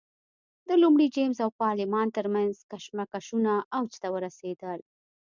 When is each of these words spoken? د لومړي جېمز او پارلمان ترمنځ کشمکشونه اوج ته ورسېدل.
د 0.67 0.69
لومړي 0.81 1.07
جېمز 1.15 1.37
او 1.45 1.49
پارلمان 1.63 2.07
ترمنځ 2.17 2.53
کشمکشونه 2.71 3.53
اوج 3.77 3.91
ته 4.01 4.07
ورسېدل. 4.15 4.79